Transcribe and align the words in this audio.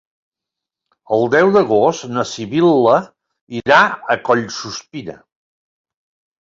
El 1.17 1.29
deu 1.35 1.51
d'agost 1.57 2.07
na 2.15 2.25
Sibil·la 2.31 2.97
irà 3.61 3.85
a 4.17 4.19
Collsuspina. 4.31 5.21